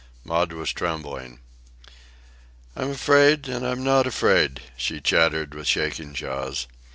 Maud 0.23 0.51
was 0.51 0.73
trembling. 0.73 1.41
"I'm 2.75 2.89
afraid, 2.89 3.47
and 3.47 3.63
I'm 3.63 3.83
not 3.83 4.07
afraid," 4.07 4.61
she 4.75 4.99
chattered 4.99 5.53
with 5.53 5.67
shaking 5.67 6.15
jaws. 6.15 6.65